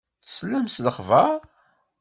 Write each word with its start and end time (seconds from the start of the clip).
Teslam 0.25 0.65
s 0.69 0.75
lexber? 0.85 1.31